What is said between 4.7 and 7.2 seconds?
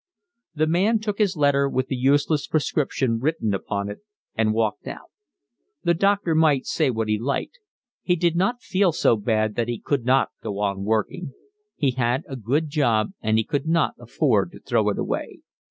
out. The doctor might say what he